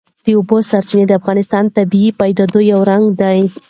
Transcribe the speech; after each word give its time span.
د 0.25 0.27
اوبو 0.37 0.57
سرچینې 0.69 1.05
د 1.07 1.11
افغانستان 1.19 1.63
د 1.67 1.73
طبیعي 1.77 2.09
پدیدو 2.19 2.59
یو 2.71 2.79
رنګ 2.91 3.05
دی. 3.21 3.39